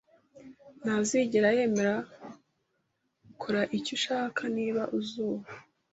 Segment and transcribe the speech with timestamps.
[0.83, 1.95] Ntazigera yemera
[3.41, 5.47] kora icyo ushaka Niba izuba